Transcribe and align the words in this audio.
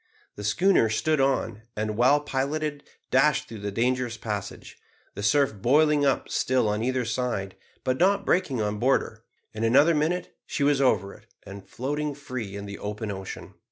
The 0.35 0.43
schooner 0.43 0.89
stood 0.89 1.21
on, 1.21 1.61
and, 1.75 1.95
well 1.95 2.21
piloted, 2.21 2.83
dashed 3.11 3.47
through 3.47 3.59
the 3.59 3.71
dangerous 3.71 4.17
passage; 4.17 4.79
the 5.13 5.21
surf 5.21 5.53
boiling 5.53 6.07
up 6.07 6.27
still 6.27 6.67
on 6.69 6.81
either 6.83 7.05
side, 7.05 7.55
but 7.83 7.99
not 7.99 8.25
breaking 8.25 8.63
on 8.63 8.79
board 8.79 9.01
her. 9.01 9.23
In 9.53 9.63
another 9.63 9.93
minute 9.93 10.35
she 10.47 10.63
was 10.63 10.81
over 10.81 11.13
it, 11.13 11.27
and 11.43 11.69
floating 11.69 12.15
free 12.15 12.55
in 12.55 12.65
the 12.65 12.79
open 12.79 13.11
ocean. 13.11 13.53